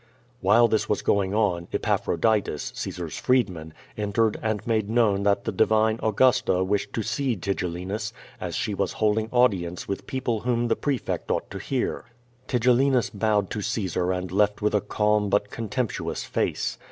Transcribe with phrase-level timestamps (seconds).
[0.39, 5.99] While this was going on, Epaphroditus, Caesar^s freedman, entered and made known that the divine
[6.01, 11.29] Augusta wished to see Tigellinus, as she was holding audience with people whom the prefect
[11.29, 12.05] ought to hear.
[12.47, 16.79] Tigellinus bowed to Caesar and left with a calm but con temptuous face.